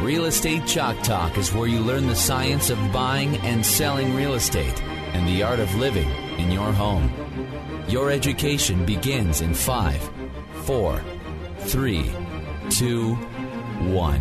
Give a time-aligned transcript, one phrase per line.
[0.00, 4.34] Real Estate Chalk Talk is where you learn the science of buying and selling real
[4.34, 4.80] estate
[5.14, 7.10] and the art of living in your home.
[7.88, 9.98] Your education begins in five,
[10.64, 11.02] four,
[11.60, 12.10] three,
[12.68, 13.14] two,
[13.94, 14.20] one.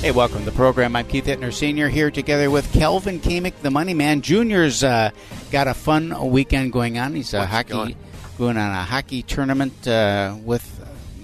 [0.00, 0.94] Hey, welcome to the program.
[0.94, 1.88] I'm Keith Hittner Sr.
[1.88, 4.20] here together with Calvin Kamick, the Money Man.
[4.20, 5.10] Junior's uh,
[5.50, 7.14] got a fun weekend going on.
[7.14, 7.96] He's a What's hockey going?
[8.36, 10.73] going on a hockey tournament uh, with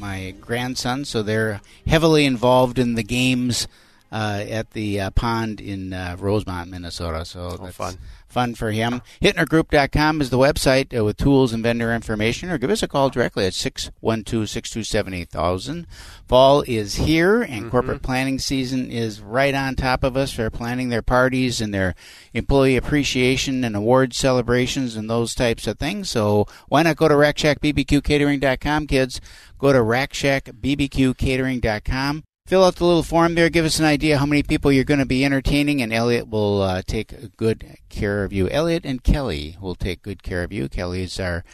[0.01, 3.69] my grandson, so they're heavily involved in the games
[4.11, 7.25] uh, at the uh, pond in uh, Rosemount, Minnesota.
[7.25, 7.99] So that's fun.
[8.31, 9.03] Fun for him.
[9.23, 13.11] HittnerGroup.com is the website uh, with tools and vendor information, or give us a call
[13.11, 15.87] directly at 612 627 8000.
[16.27, 20.37] Fall is here, and corporate planning season is right on top of us.
[20.37, 21.95] They're planning their parties and their
[22.33, 26.11] employee appreciation and award celebrations and those types of things.
[26.11, 29.21] So why not go to RackShackBBQCatering.com, kids?
[29.59, 32.25] Go to RackShackBBQCatering.com.
[32.51, 33.49] Fill out the little form there.
[33.49, 36.63] Give us an idea how many people you're going to be entertaining, and Elliot will
[36.63, 38.49] uh, take good care of you.
[38.51, 40.69] Elliot and Kelly will take good care of you.
[40.69, 41.45] Kelly is our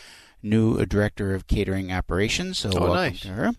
[0.42, 2.56] new director of catering operations.
[2.56, 3.20] So Oh, welcome nice.
[3.20, 3.52] to her.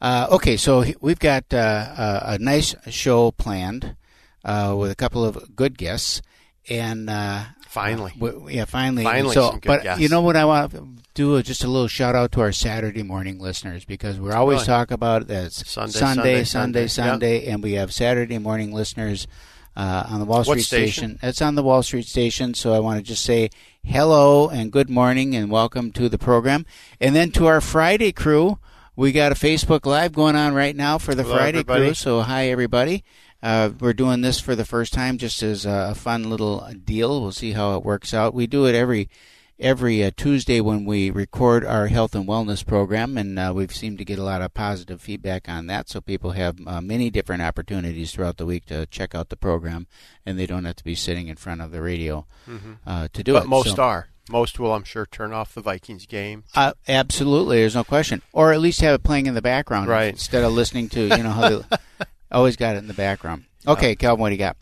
[0.00, 3.94] Uh, okay, so we've got uh, a, a nice show planned
[4.42, 6.22] uh, with a couple of good guests,
[6.70, 7.44] and uh,
[7.74, 8.12] Finally.
[8.50, 9.02] yeah, finally.
[9.02, 10.00] Finally so, some good but guests.
[10.00, 11.34] you know what I want to do?
[11.34, 14.66] Is just a little shout out to our Saturday morning listeners because we're always Really?
[14.66, 16.88] talk about that Sunday, Sunday, Sunday, Sunday, Sunday.
[16.88, 19.26] Sunday, and we have Saturday morning listeners
[19.76, 21.18] uh, on the Wall Street station?
[21.22, 22.54] It's on the Wall Street station.
[22.54, 23.50] So I want to just say
[23.82, 26.66] hello and good morning and welcome to the program,
[27.00, 28.58] and then to our Friday crew.
[28.96, 31.94] We got a Facebook Live going on right now for the Hello, Friday crew.
[31.94, 33.02] So hi everybody.
[33.44, 37.20] Uh, we're doing this for the first time, just as a fun little deal.
[37.20, 38.32] We'll see how it works out.
[38.32, 39.10] We do it every
[39.60, 43.98] every uh, Tuesday when we record our health and wellness program, and uh, we've seemed
[43.98, 45.88] to get a lot of positive feedback on that.
[45.90, 49.86] So people have uh, many different opportunities throughout the week to check out the program,
[50.24, 52.26] and they don't have to be sitting in front of the radio
[52.86, 53.38] uh, to do Mm-hmm.
[53.40, 53.48] but it.
[53.48, 54.08] most So- are.
[54.30, 56.44] Most will, I'm sure, turn off the Vikings game.
[56.54, 58.22] uh, absolutely, there's no question.
[58.32, 60.08] Or at least have it playing in the background, Right.
[60.08, 61.62] Instead of listening to, you know, how they
[62.34, 63.44] always got it in the background.
[63.66, 64.56] Okay, Calvin, what do you got?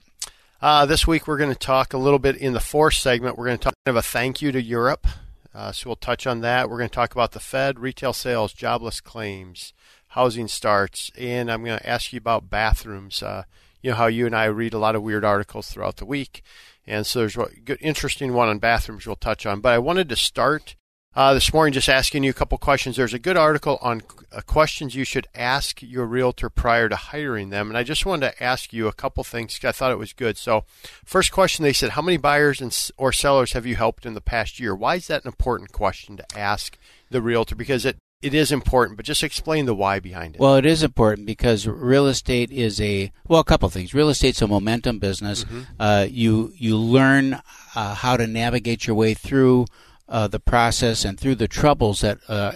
[0.60, 3.36] Uh, this week we're going to talk a little bit in the fourth segment.
[3.36, 5.06] We're going to talk kind of a thank you to Europe.
[5.54, 6.70] Uh, so we'll touch on that.
[6.70, 9.72] We're going to talk about the Fed, retail sales, jobless claims,
[10.08, 13.22] housing starts, and I'm going to ask you about bathrooms.
[13.22, 13.44] Uh,
[13.82, 16.42] you know how you and I read a lot of weird articles throughout the week,
[16.86, 19.60] and so there's a good, interesting one on bathrooms we'll touch on.
[19.60, 20.76] But I wanted to start
[21.14, 22.96] uh, this morning just asking you a couple questions.
[22.96, 24.02] There's a good article on
[24.32, 28.30] uh, questions you should ask your realtor prior to hiring them, and I just wanted
[28.32, 30.38] to ask you a couple things 'cause I thought it was good.
[30.38, 30.64] So,
[31.04, 34.20] first question they said, how many buyers and or sellers have you helped in the
[34.20, 34.74] past year?
[34.74, 36.78] Why is that an important question to ask
[37.10, 37.54] the realtor?
[37.54, 40.40] Because it it is important, but just explain the why behind it.
[40.40, 43.92] Well, it is important because real estate is a well, a couple things.
[43.92, 45.44] Real estate's a momentum business.
[45.78, 47.42] Uh, you you learn
[47.74, 49.66] uh, how to navigate your way through
[50.12, 52.52] uh, the process and through the troubles that uh,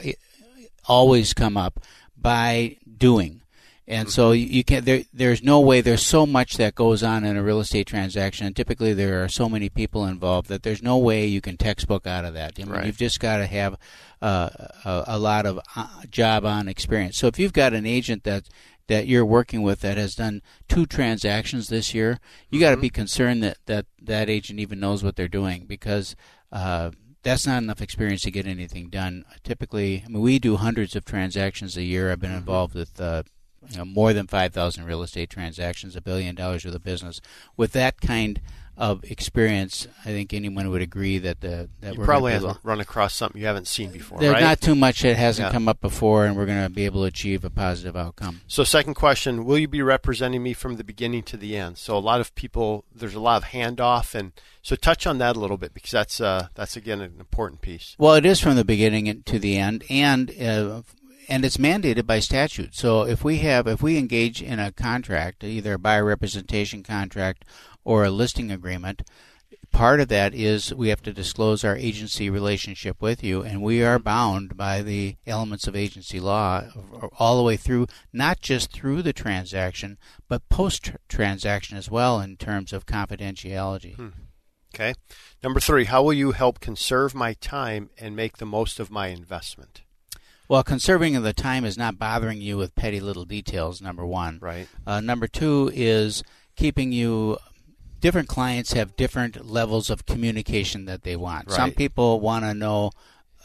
[0.86, 1.80] always come up
[2.16, 3.40] by doing.
[3.88, 5.04] And so you you can there.
[5.14, 5.80] There's no way.
[5.80, 8.44] There's so much that goes on in a real estate transaction.
[8.44, 12.04] And typically, there are so many people involved that there's no way you can textbook
[12.04, 12.54] out of that.
[12.58, 12.86] I mean, Right.
[12.86, 13.76] You've just got to have
[14.20, 14.50] uh,
[14.84, 17.16] a, a lot of uh, job on experience.
[17.16, 18.48] So if you've got an agent that
[18.88, 22.18] that you're working with that has done two transactions this year,
[22.50, 26.16] you got to be concerned that, that that agent even knows what they're doing because
[26.50, 26.90] uh,
[27.26, 29.24] that's not enough experience to get anything done.
[29.42, 32.12] Typically, I mean, we do hundreds of transactions a year.
[32.12, 33.24] I've been involved with uh,
[33.68, 37.20] you know, more than 5,000 real estate transactions, a billion dollars worth of business.
[37.56, 38.40] With that kind
[38.78, 42.80] of experience, I think anyone would agree that the that You we're probably haven't run
[42.80, 44.40] across something you haven't seen before, There's right?
[44.42, 45.52] not too much that hasn't Yeah.
[45.52, 48.42] come up before, and we're going to be able to achieve a positive outcome.
[48.46, 51.78] So, second question: Will you be representing me from the beginning to the end?
[51.78, 54.32] So, a lot of people, there's a lot of handoff, and
[54.62, 57.94] so touch on that a little bit because that's uh, that's again an important piece.
[57.98, 60.82] Well, it is from the beginning to the end, and uh,
[61.28, 62.74] and it's mandated by statute.
[62.74, 67.44] So if we have if we engage in a contract, either a buyer representation contract
[67.84, 69.02] or a listing agreement,
[69.70, 73.82] part of that is we have to disclose our agency relationship with you, and we
[73.82, 76.64] are bound by the elements of agency law
[77.18, 82.36] all the way through, not just through the transaction, but post transaction as well in
[82.36, 83.96] terms of confidentiality.
[83.96, 84.08] Hmm.
[84.74, 84.94] Okay.
[85.42, 89.08] Number three: How will you help conserve my time and make the most of my
[89.08, 89.82] investment?
[90.48, 93.80] Well, conserving of the time is not bothering you with petty little details.
[93.82, 94.68] Number one, Right.
[94.86, 96.22] Uh, number two is
[96.56, 97.38] keeping you.
[98.00, 101.48] Different clients have different levels of communication that they want.
[101.48, 101.56] Right.
[101.56, 102.90] Some people want to know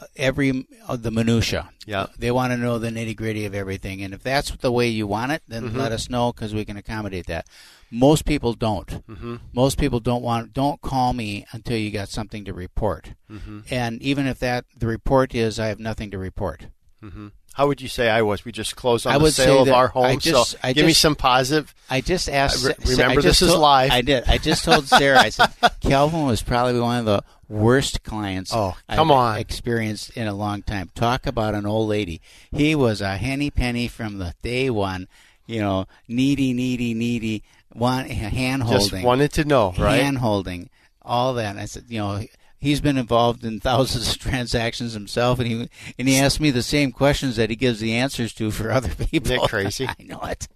[0.00, 1.70] uh, every of the minutia.
[1.86, 2.06] Yeah.
[2.18, 5.06] They want to know the nitty gritty of everything, and if that's the way you
[5.08, 5.78] want it, then Mm-hmm.
[5.78, 7.46] let us know because we can accommodate that.
[7.90, 8.88] Most people don't.
[9.08, 9.36] Mm-hmm.
[9.52, 10.52] Most people don't want.
[10.52, 13.14] Don't call me until you got something to report.
[13.30, 13.60] Mm-hmm.
[13.70, 16.66] And even if that the report is, I have nothing to report.
[17.02, 17.28] Mm-hmm.
[17.54, 18.44] How would you say I was?
[18.46, 20.18] We just closed on I the sale of our home.
[20.18, 21.74] just- so I give me some positive.
[21.90, 22.64] I just asked.
[22.64, 23.90] Re- remember, just this is told- live.
[23.90, 24.24] I did.
[24.26, 25.18] I just told Sarah.
[25.20, 25.50] I said
[25.80, 28.52] Calvin was probably one of the worst clients.
[28.54, 29.38] Oh, come I've on.
[29.38, 30.90] Experienced in a long time.
[30.94, 32.22] Talk about an old lady.
[32.52, 35.08] He was a henny penny from the day one.
[35.46, 37.42] You know, needy, needy, needy.
[37.74, 39.04] One hand Just holding.
[39.04, 40.02] wanted to know, right?
[40.02, 40.70] Hand holding.
[41.02, 41.50] All that.
[41.50, 42.22] And I said, you know.
[42.62, 45.68] He's been involved in thousands of transactions himself, and he
[45.98, 48.94] and he asked me the same questions that he gives the answers to for other
[48.94, 49.32] people.
[49.32, 49.88] Isn't crazy?
[49.88, 50.46] I know it.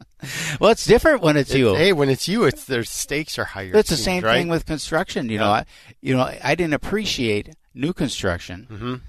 [0.60, 1.74] Well, it's different when it's you.
[1.74, 3.72] Hey, when it's you, it's their stakes are higher.
[3.74, 4.38] It's the same right?
[4.38, 5.28] thing with construction.
[5.28, 5.40] You Yeah.
[5.40, 5.64] know, I,
[6.00, 9.00] you know, I didn't appreciate new construction Mhm.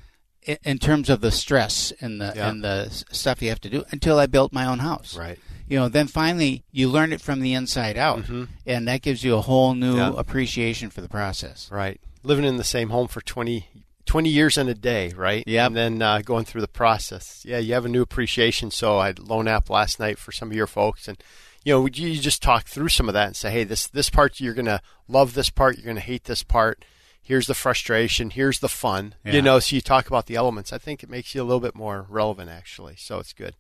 [0.42, 2.50] in, in terms of the stress and the Yeah.
[2.50, 5.16] and the stuff you have to do until I built my own house.
[5.16, 5.38] Right.
[5.70, 8.48] You know, then finally you learn it from the inside out, Mhm.
[8.66, 10.14] and that gives you a whole new Yeah.
[10.18, 11.70] appreciation for the process.
[11.72, 12.02] Right.
[12.28, 13.68] Living in the same home for 20,
[14.06, 15.44] 20 years and a day, right?
[15.48, 15.66] Yeah.
[15.66, 17.44] And then uh, going through the process.
[17.46, 18.70] Yeah, you have a new appreciation.
[18.70, 21.18] So I had loan app last night for some of your folks, and
[21.64, 24.10] you know, you you just talk through some of that and say, hey, this this
[24.10, 26.84] part you're gonna love this part, you're gonna hate this part.
[27.22, 28.30] Here's the frustration.
[28.30, 29.16] Here's the fun.
[29.26, 29.34] Yeah.
[29.34, 30.72] You know, so you talk about the elements.
[30.72, 32.96] I think it makes you a little bit more relevant, actually.
[32.98, 33.56] So it's good.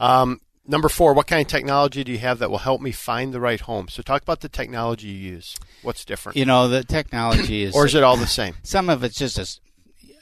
[0.00, 3.32] Um, number four, what kind of technology do you have that will help me find
[3.34, 3.88] the right home?
[3.88, 5.56] So talk about the technology you use.
[5.82, 8.54] What's different, You know, the technology is or is it all the same?
[8.62, 9.46] some of it's just a,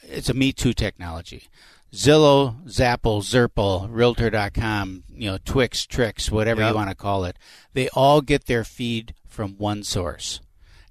[0.03, 1.43] it's a me too technology
[1.93, 6.69] zillow zapple zerple realtor.com you know twix tricks whatever Yep.
[6.69, 7.37] you want to call it
[7.73, 10.41] they all get their feed from one source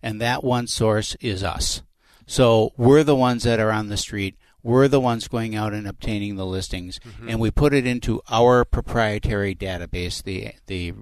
[0.02, 1.82] and that one source is us
[2.26, 4.36] so we're the ones that are on the street
[4.66, 7.28] we're the ones going out and obtaining the listings Mm-hmm.
[7.28, 10.92] and we put it into our proprietary database the the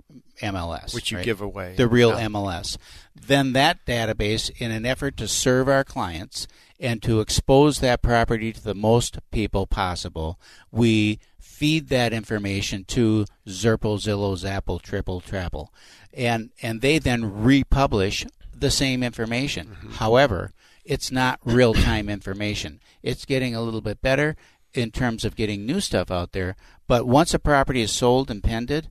[0.43, 1.25] MLS Which you right?
[1.25, 1.75] give away.
[1.77, 2.27] the real Yeah.
[2.29, 2.77] MLS.
[3.15, 6.47] Then that database, in an effort to serve our clients
[6.81, 10.39] and to expose that property to the most people possible,
[10.73, 15.69] we feed that information to Zerple, Zillow, Zapple, Triple, Trapple,
[16.13, 19.69] and and they then republish the same information.
[19.69, 19.91] Mm-hmm.
[19.93, 20.51] However,
[20.85, 22.81] it's not real time information.
[23.03, 24.37] It's getting a little bit better
[24.73, 26.57] in terms of getting new stuff out there.
[26.87, 28.91] But once a property is sold and pended,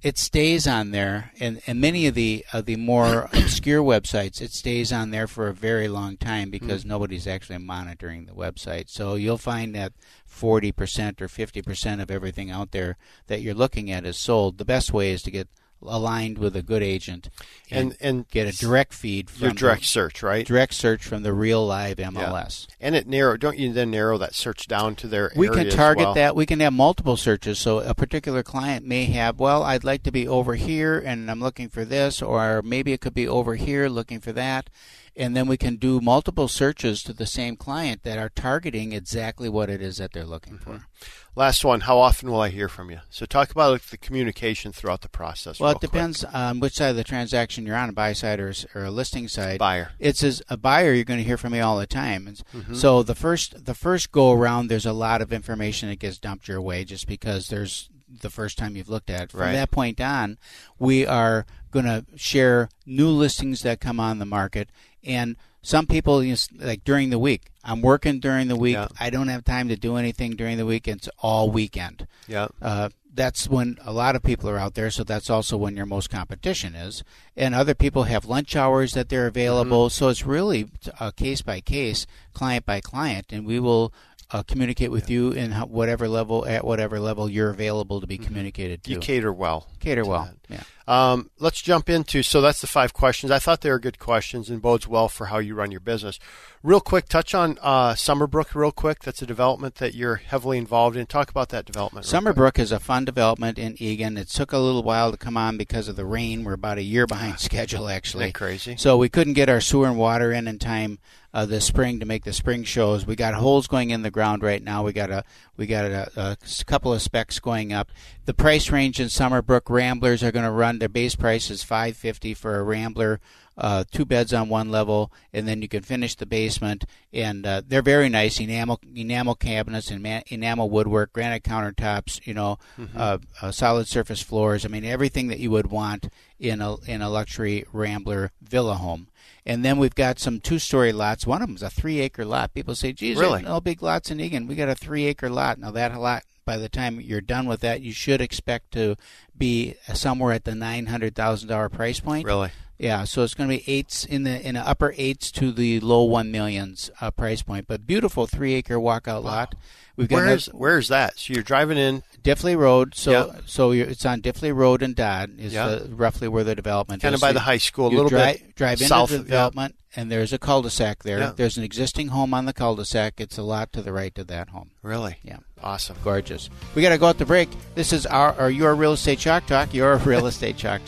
[0.00, 4.52] it stays on there, and, and many of the of the more obscure websites, it
[4.52, 6.50] stays on there for a very long time hmm.
[6.52, 8.88] because nobody's actually monitoring the website.
[8.88, 9.92] So you'll find that
[10.24, 12.96] forty percent or fifty percent of everything out there
[13.26, 14.58] that you're looking at is sold.
[14.58, 15.48] The best way is to get
[15.82, 17.30] aligned with a good agent
[17.70, 20.46] and, and and get a direct feed from your direct the, search, right?
[20.46, 22.66] direct search from the real live MLS.
[22.80, 23.36] And it narrow.
[23.36, 26.14] Don't you then narrow that search down to their We can target well?
[26.14, 26.36] that.
[26.36, 27.58] We can have multiple searches.
[27.58, 31.40] So a particular client may have, well, I'd like to be over here and I'm
[31.40, 34.70] looking for this, or maybe it could be over here looking for that.
[35.18, 39.48] And then we can do multiple searches to the same client that are targeting exactly
[39.48, 40.86] what it is that they're looking for.
[41.34, 41.80] Last one.
[41.80, 43.00] How often will I hear from you?
[43.10, 45.58] So talk about like, the communication throughout the process.
[45.58, 48.52] Well, it depends on which side of the transaction you're on, a buy side or,
[48.76, 49.58] or a listing side.
[49.58, 49.90] Buyer.
[49.98, 52.26] It's as a buyer, you're going to hear from me all the time.
[52.54, 52.74] Mm-hmm.
[52.74, 56.46] So the first the first go around, there's a lot of information that gets dumped
[56.46, 59.30] your way just because there's the first time you've looked at it.
[59.32, 59.52] From Right.
[59.52, 60.38] that point on,
[60.78, 64.70] we are going to share new listings that come on the market
[65.04, 65.36] and.
[65.60, 68.74] Some people, you know, like during the week, I'm working during the week.
[68.74, 68.88] Yeah.
[68.98, 70.86] I don't have time to do anything during the week.
[70.86, 72.06] It's all weekend.
[72.28, 72.46] Yeah.
[72.62, 74.90] Uh, that's when a lot of people are out there.
[74.90, 77.02] So that's also when your most competition is,
[77.36, 79.88] and other people have lunch hours that they're available.
[79.88, 79.94] Mm-hmm.
[79.94, 80.68] So it's really
[81.00, 83.92] a case by case, client by client, and we will
[84.30, 88.26] uh, communicate with you in whatever level at whatever level you're available to be mm-hmm.
[88.26, 88.90] communicated to.
[88.90, 89.66] You cater well.
[89.80, 90.24] Cater well.
[90.48, 90.54] That.
[90.54, 90.62] Yeah.
[90.88, 93.30] Um, let's jump into so that's the five questions.
[93.30, 96.18] I thought they were good questions and bodes well for how you run your business.
[96.62, 99.00] Real quick, touch on uh, Summerbrook real quick.
[99.00, 101.04] That's a development that you're heavily involved in.
[101.04, 102.06] Talk about that development.
[102.06, 102.58] Summerbrook quick.
[102.58, 104.16] is a fun development in Eagan.
[104.16, 106.42] It took a little while to come on because of the rain.
[106.42, 108.32] We're about a year behind schedule actually.
[108.32, 108.76] crazy.
[108.78, 110.98] So we couldn't get our sewer and water in in time
[111.34, 113.06] uh, this spring to make the spring shows.
[113.06, 114.82] We got holes going in the ground right now.
[114.82, 115.24] We got a
[115.56, 117.90] we got a, a couple of specs going up.
[118.24, 120.77] The price range in Summerbrook Ramblers are going to run.
[120.78, 123.20] Their base price is five fifty for a Rambler,
[123.56, 126.84] uh, two beds on one level, and then you can finish the basement.
[127.12, 132.26] And uh, they're very nice enamel enamel cabinets and enamel woodwork, granite countertops.
[132.26, 132.96] You know, mm-hmm.
[132.98, 134.64] Uh, uh, solid surface floors.
[134.64, 136.08] I mean, everything that you would want
[136.38, 139.08] in a in a luxury Rambler villa home.
[139.48, 141.26] And then we've got some two story lots.
[141.26, 142.52] One of them is a three acre lot.
[142.52, 143.42] People say, geez, really?
[143.42, 144.46] no big lots in Eagan.
[144.46, 145.58] We got a three acre lot.
[145.58, 148.96] Now, that lot, by the time you're done with that, you should expect to
[149.36, 152.24] be somewhere at the $900,000 price point.
[152.24, 152.50] Really?
[152.78, 155.80] Yeah, so it's going to be eights in the in the upper eights to the
[155.80, 159.30] low one millions uh, price point, but beautiful three acre walkout wow.
[159.30, 159.54] lot.
[159.96, 161.18] We've got where's another, where's that?
[161.18, 162.94] So you're driving in Diffley Road.
[162.94, 167.16] So so it's on Diffley Road and Dodd is the, roughly where the development kind
[167.16, 167.20] is.
[167.20, 170.32] Kind of by the high school, a little bit drive south the development, and there's
[170.32, 171.32] a cul-de-sac there.
[171.32, 173.20] There's an existing home on the cul-de-sac.
[173.20, 174.70] It's a lot to the right of that home.
[174.82, 175.16] Really?
[175.24, 175.38] Yeah.
[175.60, 175.96] Awesome.
[176.04, 176.48] Gorgeous.
[176.76, 177.48] We got to go at the break.
[177.74, 179.74] This is our, our your real estate chalk talk.
[179.74, 180.84] Your real estate chalk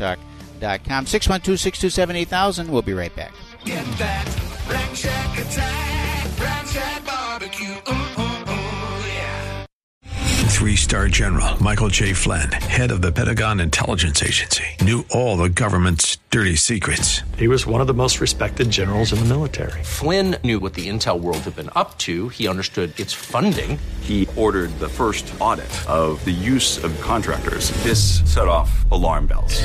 [0.60, 1.06] talk.com.
[1.06, 2.70] 612 627 8000.
[2.70, 3.32] We'll be right back.
[3.64, 4.26] Get that
[4.68, 6.40] Rack Shack attack.
[6.40, 7.76] Rack Shack barbecue.
[10.60, 12.12] Three star general Michael J.
[12.12, 17.22] Flynn, head of the Pentagon Intelligence Agency, knew all the government's dirty secrets.
[17.38, 19.82] He was one of the most respected generals in the military.
[19.82, 23.78] Flynn knew what the intel world had been up to, he understood its funding.
[24.02, 27.70] He ordered the first audit of the use of contractors.
[27.82, 29.64] This set off alarm bells.